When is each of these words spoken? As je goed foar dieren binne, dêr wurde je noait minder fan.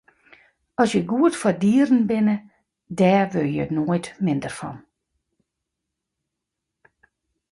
As 0.81 0.89
je 0.93 1.01
goed 1.09 1.33
foar 1.41 1.57
dieren 1.63 2.01
binne, 2.09 2.35
dêr 2.97 3.25
wurde 3.33 3.43
je 3.57 3.65
noait 3.77 4.07
minder 4.25 4.53
fan. 4.57 4.77